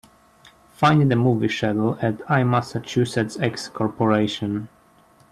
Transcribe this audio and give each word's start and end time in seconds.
Find 0.71 1.11
the 1.11 1.15
movie 1.15 1.47
schedule 1.47 1.95
at 2.01 2.17
IMassachusettsX 2.21 3.71
Corporation. 3.71 4.67